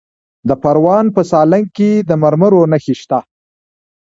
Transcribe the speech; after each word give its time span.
د 0.47 0.49
پروان 0.61 1.05
په 1.15 1.21
سالنګ 1.31 1.67
کې 1.77 1.91
د 2.09 2.11
مرمرو 2.23 2.61
نښې 2.71 2.95
شته. 3.01 3.19